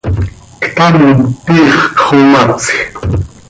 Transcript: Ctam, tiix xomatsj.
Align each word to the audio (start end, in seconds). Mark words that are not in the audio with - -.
Ctam, 0.63 0.97
tiix 1.45 1.75
xomatsj. 2.03 2.67